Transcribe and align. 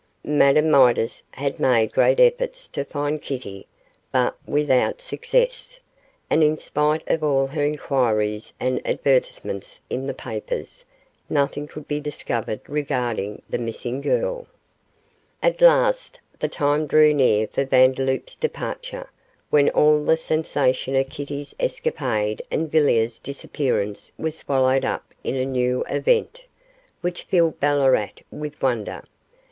Madame 0.25 0.71
Midas 0.71 1.21
had 1.29 1.59
made 1.59 1.91
great 1.91 2.19
efforts 2.19 2.67
to 2.67 2.83
find 2.83 3.21
Kitty, 3.21 3.67
but 4.11 4.35
without 4.47 4.99
success; 4.99 5.79
and, 6.27 6.41
in 6.43 6.57
spite 6.57 7.07
of 7.07 7.23
all 7.23 7.49
inquiries 7.51 8.51
and 8.59 8.81
advertisements 8.83 9.79
in 9.91 10.07
the 10.07 10.15
papers, 10.15 10.85
nothing 11.29 11.67
could 11.67 11.87
be 11.87 11.99
discovered 11.99 12.61
regarding 12.67 13.43
the 13.47 13.59
missing 13.59 14.01
girl. 14.01 14.47
At 15.43 15.61
last 15.61 16.19
the 16.39 16.47
time 16.49 16.87
drew 16.87 17.13
near 17.13 17.47
for 17.47 17.63
Vandeloup's 17.63 18.35
departure, 18.37 19.07
when 19.51 19.69
all 19.69 20.03
the 20.03 20.17
sensation 20.17 20.95
of 20.95 21.09
Kitty's 21.09 21.53
escapade 21.59 22.41
and 22.49 22.71
Villiers' 22.71 23.19
disappearance 23.19 24.11
was 24.17 24.35
swallowed 24.35 24.83
up 24.83 25.13
in 25.23 25.35
a 25.35 25.45
new 25.45 25.83
event, 25.87 26.45
which 27.01 27.25
filled 27.25 27.59
Ballarat 27.59 28.23
with 28.31 28.59
wonder. 28.63 29.03